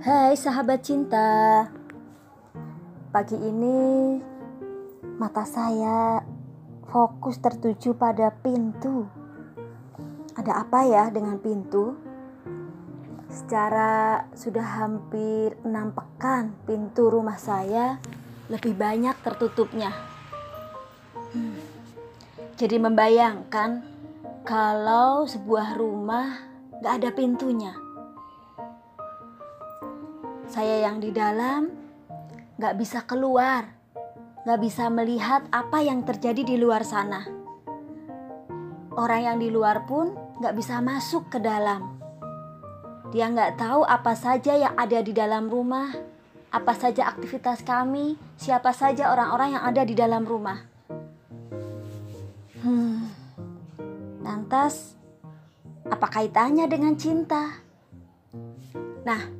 [0.00, 1.68] Hai sahabat cinta
[3.12, 4.16] Pagi ini
[5.20, 6.24] mata saya
[6.88, 9.04] fokus tertuju pada pintu
[10.40, 12.00] Ada apa ya dengan pintu?
[13.28, 18.00] Secara sudah hampir enam pekan pintu rumah saya
[18.48, 19.92] lebih banyak tertutupnya
[21.36, 21.60] hmm.
[22.56, 23.84] Jadi membayangkan
[24.48, 26.40] kalau sebuah rumah
[26.80, 27.89] gak ada pintunya
[30.50, 31.70] saya yang di dalam
[32.58, 33.70] gak bisa keluar,
[34.42, 37.22] gak bisa melihat apa yang terjadi di luar sana.
[38.98, 40.10] Orang yang di luar pun
[40.42, 41.94] gak bisa masuk ke dalam.
[43.14, 45.94] Dia gak tahu apa saja yang ada di dalam rumah,
[46.50, 50.66] apa saja aktivitas kami, siapa saja orang-orang yang ada di dalam rumah.
[52.58, 53.06] Hmm,
[54.26, 54.98] lantas
[55.86, 57.62] apa kaitannya dengan cinta?
[59.06, 59.39] Nah,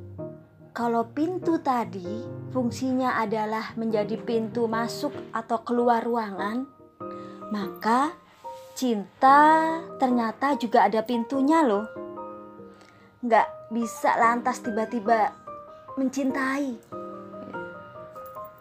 [0.71, 2.23] kalau pintu tadi
[2.55, 6.63] fungsinya adalah menjadi pintu masuk atau keluar ruangan,
[7.51, 8.15] maka
[8.71, 11.91] cinta ternyata juga ada pintunya loh.
[13.19, 15.35] Nggak bisa lantas tiba-tiba
[15.99, 16.79] mencintai.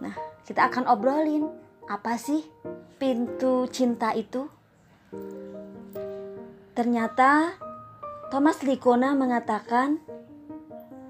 [0.03, 1.47] Nah, kita akan obrolin
[1.87, 2.43] apa sih
[2.99, 4.51] pintu cinta itu?
[6.75, 7.55] Ternyata
[8.35, 10.10] Thomas Likona mengatakan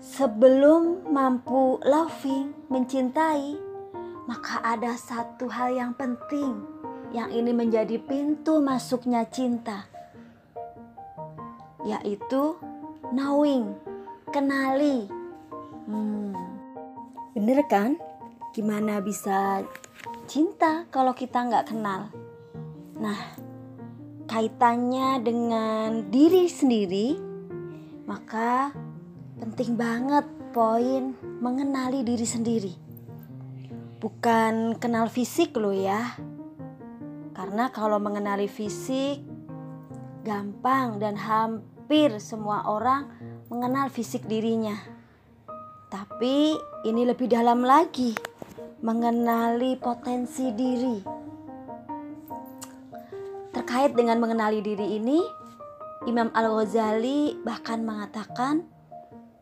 [0.01, 3.61] Sebelum mampu loving, mencintai,
[4.25, 6.65] maka ada satu hal yang penting
[7.13, 9.85] yang ini menjadi pintu masuknya cinta,
[11.85, 12.57] yaitu
[13.13, 13.77] knowing,
[14.33, 15.05] kenali.
[15.85, 16.33] Hmm,
[17.37, 18.01] bener kan?
[18.57, 19.61] Gimana bisa
[20.25, 22.09] cinta kalau kita nggak kenal?
[22.97, 23.21] Nah,
[24.25, 27.21] kaitannya dengan diri sendiri,
[28.09, 28.73] maka
[29.41, 32.73] penting banget poin mengenali diri sendiri.
[33.97, 36.21] Bukan kenal fisik lo ya.
[37.33, 39.25] Karena kalau mengenali fisik
[40.21, 43.09] gampang dan hampir semua orang
[43.49, 44.77] mengenal fisik dirinya.
[45.89, 46.55] Tapi
[46.87, 48.15] ini lebih dalam lagi,
[48.85, 51.03] mengenali potensi diri.
[53.51, 55.19] Terkait dengan mengenali diri ini,
[56.07, 58.80] Imam Al-Ghazali bahkan mengatakan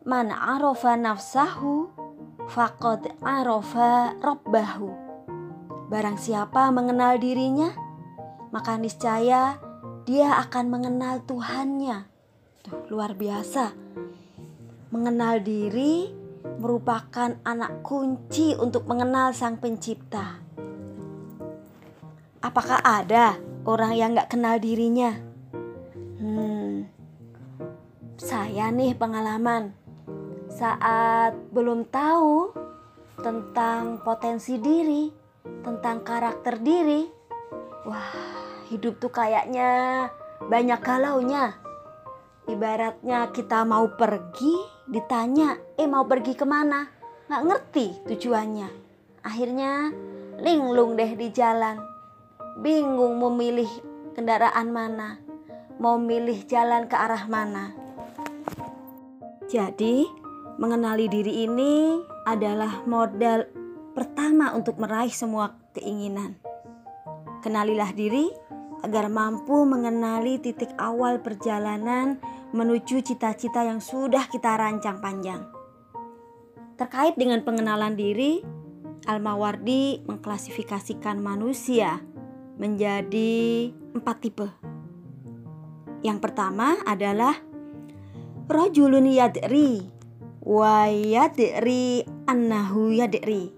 [0.07, 1.91] Man arofa nafsahu
[2.47, 4.95] faqad arofa robbahu.
[5.91, 7.75] Barang siapa mengenal dirinya,
[8.55, 9.59] maka niscaya
[10.07, 12.07] dia akan mengenal Tuhannya.
[12.63, 13.75] Tuh, luar biasa.
[14.95, 16.07] Mengenal diri
[16.63, 20.39] merupakan anak kunci untuk mengenal Sang Pencipta.
[22.39, 23.35] Apakah ada
[23.67, 25.11] orang yang gak kenal dirinya?
[26.23, 26.87] Hmm,
[28.15, 29.75] saya nih pengalaman
[30.59, 32.51] saat belum tahu
[33.23, 35.07] tentang potensi diri,
[35.63, 37.07] tentang karakter diri,
[37.87, 38.11] wah,
[38.67, 40.03] hidup tuh kayaknya
[40.51, 41.55] banyak galaunya.
[42.51, 44.51] Ibaratnya kita mau pergi,
[44.91, 46.91] ditanya, eh mau pergi ke mana?
[47.31, 48.69] Nggak ngerti tujuannya.
[49.23, 49.95] Akhirnya
[50.43, 51.79] linglung deh di jalan.
[52.59, 53.69] Bingung memilih
[54.11, 55.23] kendaraan mana.
[55.79, 57.71] Mau milih jalan ke arah mana.
[59.47, 60.18] Jadi
[60.59, 63.47] Mengenali diri ini adalah modal
[63.95, 66.35] pertama untuk meraih semua keinginan.
[67.39, 68.27] Kenalilah diri
[68.83, 72.19] agar mampu mengenali titik awal perjalanan
[72.51, 75.47] menuju cita-cita yang sudah kita rancang panjang.
[76.75, 78.43] Terkait dengan pengenalan diri,
[79.07, 82.03] Al-Mawardi mengklasifikasikan manusia
[82.59, 84.47] menjadi empat tipe.
[86.03, 87.39] Yang pertama adalah
[88.51, 89.98] rojulun yadri
[90.43, 93.51] wa yadri annahu yadri.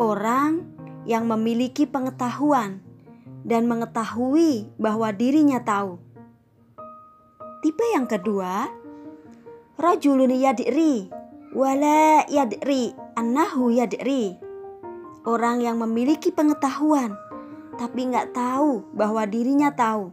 [0.00, 0.64] Orang
[1.04, 2.80] yang memiliki pengetahuan
[3.44, 6.00] dan mengetahui bahwa dirinya tahu.
[7.60, 8.72] Tipe yang kedua,
[9.76, 11.12] rajulun yadri
[11.52, 14.36] wala yadri annahu yadri.
[15.28, 17.12] Orang yang memiliki pengetahuan
[17.76, 20.12] tapi nggak tahu bahwa dirinya tahu.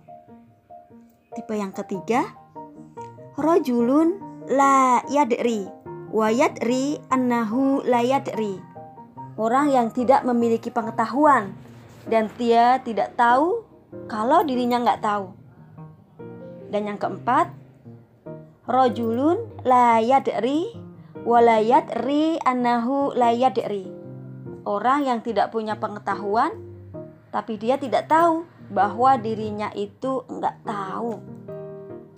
[1.35, 2.31] Tipe yang ketiga,
[3.35, 5.67] rajulun la yadri
[6.07, 8.63] wa yadri annahu la yadri.
[9.35, 11.51] Orang yang tidak memiliki pengetahuan
[12.07, 13.67] dan dia tidak tahu
[14.07, 15.35] kalau dirinya nggak tahu.
[16.71, 17.51] Dan yang keempat,
[18.65, 20.71] rojulun la yadri
[21.27, 23.91] wa la yadri annahu la yadri.
[24.63, 26.55] Orang yang tidak punya pengetahuan
[27.35, 31.19] tapi dia tidak tahu bahwa dirinya itu nggak tahu.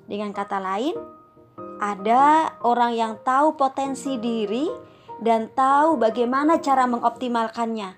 [0.09, 0.97] Dengan kata lain,
[1.79, 4.67] Ada orang yang tahu potensi diri
[5.23, 7.95] dan tahu bagaimana cara mengoptimalkannya.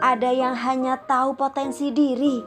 [0.00, 2.40] Ada yang hanya tahu potensi diri,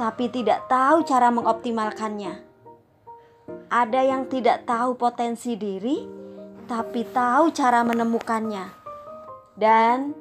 [0.00, 2.40] tapi tidak tahu cara mengoptimalkannya.
[3.68, 6.08] Ada yang tidak tahu potensi diri,
[6.64, 8.64] tapi tahu cara menemukannya,
[9.60, 10.16] dan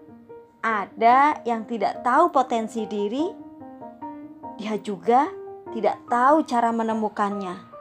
[0.59, 3.31] ada yang tidak tahu potensi diri,
[4.59, 5.31] dia juga
[5.71, 7.72] tidak tahu cara menemukannya.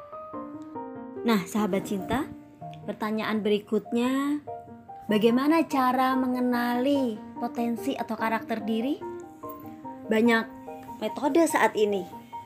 [1.22, 2.26] Nah, sahabat cinta,
[2.82, 4.42] pertanyaan berikutnya:
[5.06, 8.98] bagaimana cara mengenali potensi atau karakter diri?
[10.10, 10.44] Banyak
[10.98, 12.02] metode saat ini.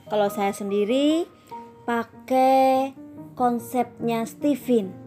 [0.06, 1.26] Kalau saya sendiri
[1.88, 2.92] pakai
[3.36, 5.06] konsepnya Stephen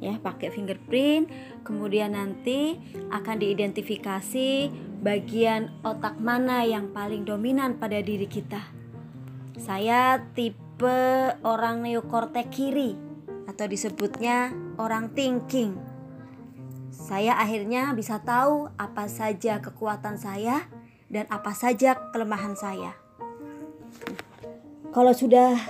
[0.00, 1.28] ya pakai fingerprint
[1.64, 2.76] kemudian nanti
[3.08, 4.68] akan diidentifikasi
[5.00, 8.60] bagian otak mana yang paling dominan pada diri kita
[9.56, 13.05] saya tipe orang neokortek kiri
[13.56, 15.80] atau disebutnya orang thinking
[16.92, 20.68] saya akhirnya bisa tahu apa saja kekuatan saya
[21.08, 22.92] dan apa saja kelemahan saya
[24.96, 25.60] kalau sudah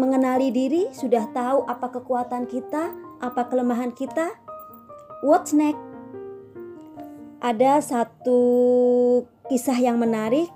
[0.00, 4.32] mengenali diri, sudah tahu apa kekuatan kita, apa kelemahan kita.
[5.20, 5.76] What's next?
[7.44, 8.40] Ada satu
[9.52, 10.48] kisah yang menarik,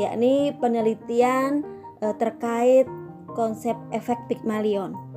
[0.00, 1.68] yakni penelitian
[2.00, 2.88] eh, terkait
[3.36, 5.07] konsep efek Pygmalion.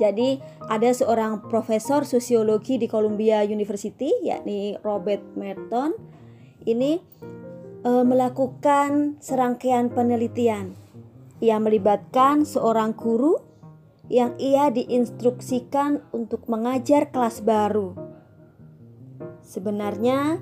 [0.00, 5.92] Jadi ada seorang profesor sosiologi di Columbia University, yakni Robert Merton,
[6.64, 6.96] ini
[7.84, 10.80] eh, melakukan serangkaian penelitian
[11.40, 13.40] ia melibatkan seorang guru
[14.12, 17.96] yang ia diinstruksikan untuk mengajar kelas baru.
[19.40, 20.36] Sebenarnya,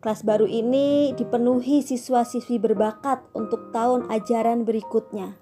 [0.00, 5.36] kelas baru ini dipenuhi siswa-siswi berbakat untuk tahun ajaran berikutnya.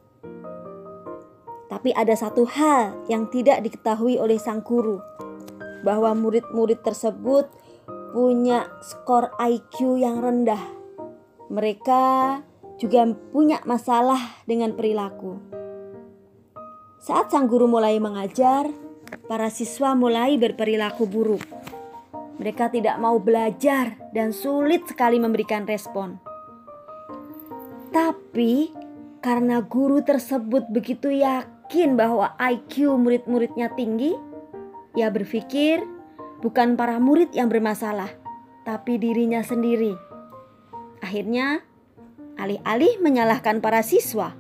[1.78, 4.98] Tapi ada satu hal yang tidak diketahui oleh sang guru,
[5.86, 7.46] bahwa murid-murid tersebut
[8.10, 10.58] punya skor IQ yang rendah.
[11.46, 12.02] Mereka
[12.82, 15.38] juga punya masalah dengan perilaku.
[16.98, 18.74] Saat sang guru mulai mengajar,
[19.30, 21.46] para siswa mulai berperilaku buruk.
[22.42, 26.18] Mereka tidak mau belajar dan sulit sekali memberikan respon.
[27.94, 28.74] Tapi
[29.22, 31.14] karena guru tersebut begitu
[31.68, 34.16] yakin bahwa IQ murid-muridnya tinggi,
[34.96, 35.84] ia berpikir
[36.40, 38.08] bukan para murid yang bermasalah,
[38.64, 39.92] tapi dirinya sendiri.
[41.04, 41.60] Akhirnya,
[42.40, 44.32] Alih-alih menyalahkan para siswa,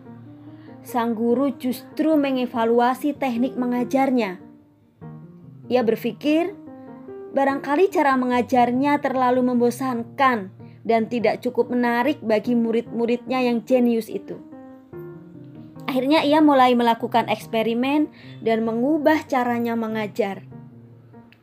[0.80, 4.40] sang guru justru mengevaluasi teknik mengajarnya.
[5.68, 6.56] Ia berpikir,
[7.36, 10.48] barangkali cara mengajarnya terlalu membosankan
[10.80, 14.47] dan tidak cukup menarik bagi murid-muridnya yang jenius itu.
[15.88, 18.12] Akhirnya ia mulai melakukan eksperimen
[18.44, 20.44] dan mengubah caranya mengajar.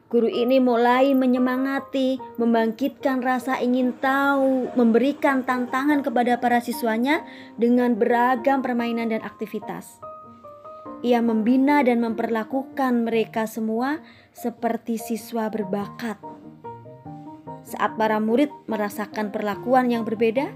[0.05, 7.25] Guru ini mulai menyemangati, membangkitkan rasa ingin tahu, memberikan tantangan kepada para siswanya
[7.57, 9.97] dengan beragam permainan dan aktivitas.
[11.01, 13.99] Ia membina dan memperlakukan mereka semua
[14.29, 16.21] seperti siswa berbakat.
[17.65, 20.53] Saat para murid merasakan perlakuan yang berbeda,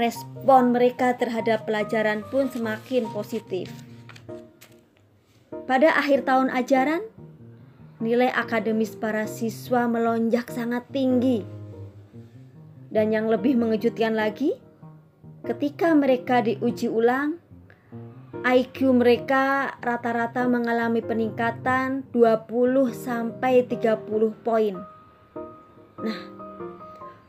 [0.00, 3.68] respon mereka terhadap pelajaran pun semakin positif.
[5.68, 7.04] Pada akhir tahun ajaran,
[8.00, 11.46] nilai akademis para siswa melonjak sangat tinggi.
[12.90, 14.58] Dan yang lebih mengejutkan lagi,
[15.46, 17.38] ketika mereka diuji ulang,
[18.40, 22.48] IQ mereka rata-rata mengalami peningkatan 20
[22.90, 24.00] sampai 30
[24.42, 24.74] poin.
[26.00, 26.20] Nah,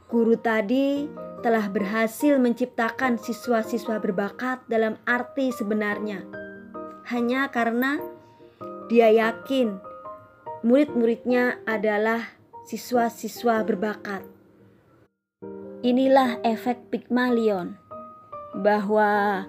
[0.08, 1.06] guru tadi
[1.42, 6.22] telah berhasil menciptakan siswa-siswa berbakat dalam arti sebenarnya.
[7.10, 7.98] Hanya karena
[8.88, 9.82] dia yakin
[10.62, 12.38] murid-muridnya adalah
[12.70, 14.22] siswa-siswa berbakat.
[15.82, 17.82] Inilah efek Pygmalion,
[18.54, 19.44] bahwa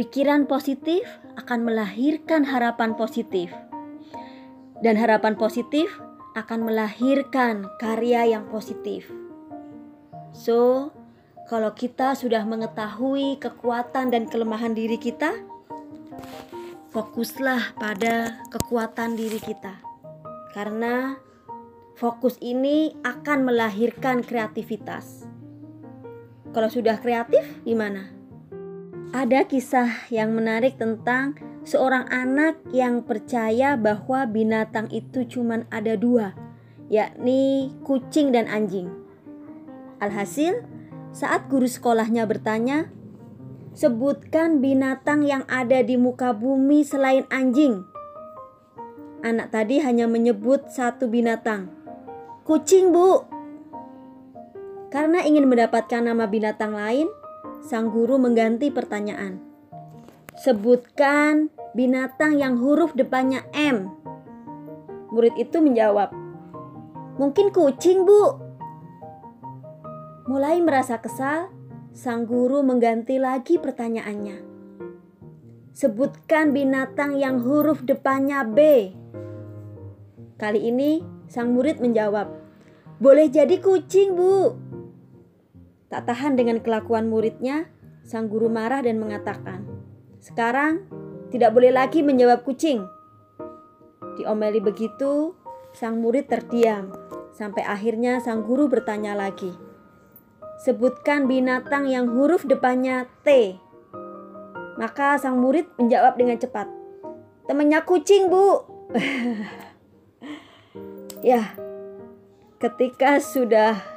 [0.00, 1.04] pikiran positif
[1.36, 3.52] akan melahirkan harapan positif,
[4.80, 5.92] dan harapan positif
[6.32, 9.12] akan melahirkan karya yang positif.
[10.32, 10.90] So,
[11.44, 15.32] kalau kita sudah mengetahui kekuatan dan kelemahan diri kita,
[16.94, 19.76] fokuslah pada kekuatan diri kita
[20.54, 21.18] karena
[21.98, 25.26] fokus ini akan melahirkan kreativitas.
[26.54, 28.14] Kalau sudah kreatif, gimana?
[29.10, 31.34] Ada kisah yang menarik tentang
[31.66, 36.34] seorang anak yang percaya bahwa binatang itu cuma ada dua,
[36.86, 38.86] yakni kucing dan anjing.
[39.98, 40.62] Alhasil,
[41.14, 42.90] saat guru sekolahnya bertanya,
[43.72, 47.94] "Sebutkan binatang yang ada di muka bumi selain anjing."
[49.24, 51.72] anak tadi hanya menyebut satu binatang.
[52.44, 53.24] Kucing, Bu.
[54.92, 57.08] Karena ingin mendapatkan nama binatang lain,
[57.64, 59.40] sang guru mengganti pertanyaan.
[60.36, 63.88] Sebutkan binatang yang huruf depannya M.
[65.08, 66.12] Murid itu menjawab,
[67.16, 68.43] "Mungkin kucing, Bu."
[70.24, 71.52] Mulai merasa kesal,
[71.92, 74.40] sang guru mengganti lagi pertanyaannya.
[75.76, 78.88] Sebutkan binatang yang huruf depannya B.
[80.40, 82.32] Kali ini sang murid menjawab,
[83.04, 84.56] "Boleh jadi kucing, Bu."
[85.92, 87.68] Tak tahan dengan kelakuan muridnya,
[88.00, 89.60] sang guru marah dan mengatakan,
[90.24, 90.88] "Sekarang
[91.28, 92.80] tidak boleh lagi menjawab kucing."
[94.16, 95.36] Diomeli begitu,
[95.76, 96.96] sang murid terdiam
[97.36, 99.63] sampai akhirnya sang guru bertanya lagi.
[100.62, 103.58] Sebutkan binatang yang huruf depannya T.
[104.78, 106.70] Maka sang murid menjawab dengan cepat.
[107.50, 108.62] Temannya kucing, Bu.
[111.26, 111.54] ya,
[112.62, 113.94] ketika sudah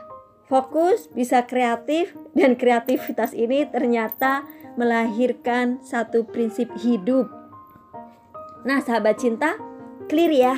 [0.48, 4.48] Fokus bisa kreatif dan kreativitas ini ternyata
[4.80, 7.28] melahirkan satu prinsip hidup.
[8.64, 9.60] Nah, sahabat cinta,
[10.08, 10.56] clear ya.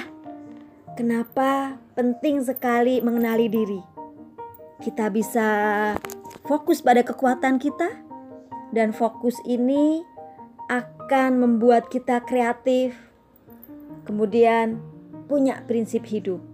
[0.94, 3.82] Kenapa penting sekali mengenali diri?
[4.80, 5.48] Kita bisa
[6.48, 7.90] fokus pada kekuatan kita
[8.72, 10.02] dan fokus ini
[10.70, 12.96] akan membuat kita kreatif.
[14.06, 14.82] Kemudian
[15.30, 16.49] punya prinsip hidup.